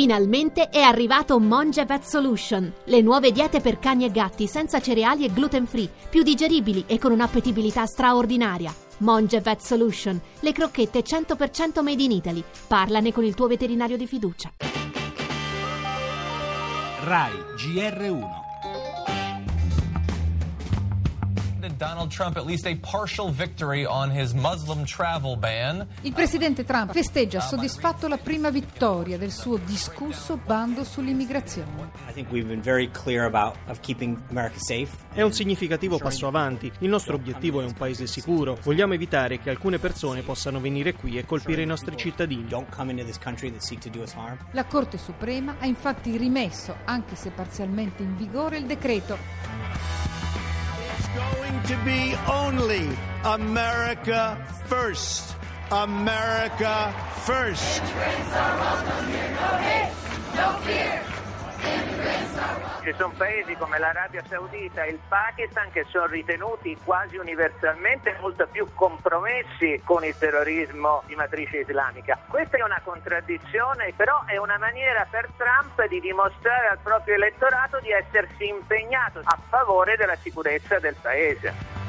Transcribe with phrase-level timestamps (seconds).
[0.00, 5.26] Finalmente è arrivato Monge Vet Solution, le nuove diete per cani e gatti senza cereali
[5.26, 8.74] e gluten free, più digeribili e con un'appetibilità straordinaria.
[9.00, 12.42] Monge Vet Solution, le crocchette 100% made in Italy.
[12.66, 14.50] Parlane con il tuo veterinario di fiducia.
[17.04, 18.49] RAI GR1
[26.00, 31.90] Il presidente Trump festeggia soddisfatto la prima vittoria del suo discusso bando sull'immigrazione.
[35.12, 36.72] È un significativo passo avanti.
[36.78, 38.56] Il nostro obiettivo è un paese sicuro.
[38.62, 42.48] Vogliamo evitare che alcune persone possano venire qui e colpire i nostri cittadini.
[44.52, 49.18] La Corte Suprema ha infatti rimesso, anche se parzialmente in vigore, il decreto
[51.70, 52.88] to be only
[53.22, 55.36] America first.
[55.70, 57.80] America first.
[57.80, 59.30] Immigrants are welcome here.
[59.30, 59.92] No hate,
[60.34, 61.09] no fear.
[62.82, 68.46] Ci sono paesi come l'Arabia Saudita e il Pakistan che sono ritenuti quasi universalmente molto
[68.46, 72.18] più compromessi con il terrorismo di matrice islamica.
[72.26, 77.80] Questa è una contraddizione, però è una maniera per Trump di dimostrare al proprio elettorato
[77.80, 81.79] di essersi impegnato a favore della sicurezza del paese.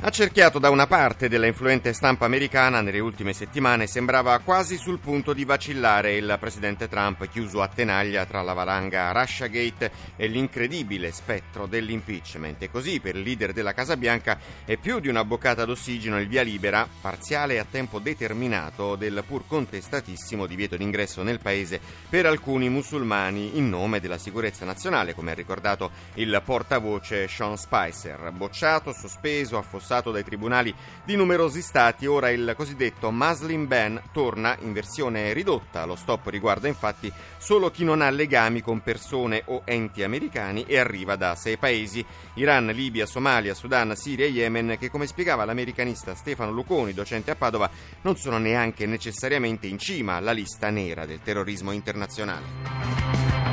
[0.00, 5.32] Accerchiato da una parte della influente stampa americana nelle ultime settimane, sembrava quasi sul punto
[5.32, 11.66] di vacillare il presidente Trump, chiuso a tenaglia tra la valanga Russiagate e l'incredibile spettro
[11.66, 12.62] dell'impeachment.
[12.62, 16.28] E così, per il leader della Casa Bianca, è più di una boccata d'ossigeno il
[16.28, 22.24] via libera, parziale e a tempo determinato, del pur contestatissimo divieto d'ingresso nel paese per
[22.24, 28.30] alcuni musulmani in nome della sicurezza nazionale, come ha ricordato il portavoce Sean Spicer.
[28.30, 34.54] Bocciato, sospeso, affossato affossato dai tribunali di numerosi stati, ora il cosiddetto Muslim ban torna
[34.60, 35.86] in versione ridotta.
[35.86, 40.78] Lo stop riguarda infatti solo chi non ha legami con persone o enti americani e
[40.78, 46.14] arriva da sei paesi, Iran, Libia, Somalia, Sudan, Siria e Yemen, che come spiegava l'americanista
[46.14, 47.70] Stefano Luconi, docente a Padova,
[48.02, 53.47] non sono neanche necessariamente in cima alla lista nera del terrorismo internazionale.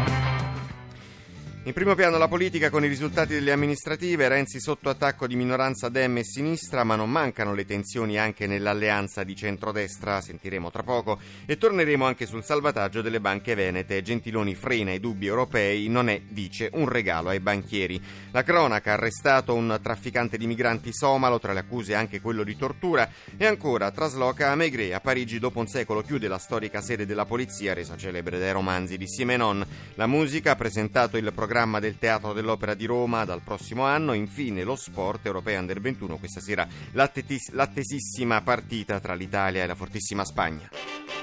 [1.66, 5.90] In primo piano la politica con i risultati delle amministrative, Renzi sotto attacco di minoranza
[5.90, 11.20] Dem e sinistra, ma non mancano le tensioni anche nell'alleanza di centrodestra, sentiremo tra poco,
[11.48, 14.04] e torneremo anche sul salvataggio delle banche venete.
[14.04, 18.00] Gentiloni frena i dubbi europei, non è, dice, un regalo ai banchieri.
[18.30, 22.56] La cronaca ha arrestato un trafficante di migranti somalo, tra le accuse anche quello di
[22.56, 27.08] tortura, e ancora trasloca a Maigret a Parigi dopo un secolo chiude la storica sede
[27.08, 29.66] della polizia, resa celebre dai romanzi di Simenon.
[29.96, 34.12] La musica ha presentato il programma programma del Teatro dell'Opera di Roma dal prossimo anno.
[34.12, 36.18] Infine lo sport europeo under 21.
[36.18, 41.15] Questa sera l'attesissima partita tra l'Italia e la fortissima Spagna.